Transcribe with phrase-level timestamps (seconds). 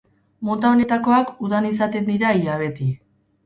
[0.47, 2.93] Mota honetakoak udan izaten dira ia beti.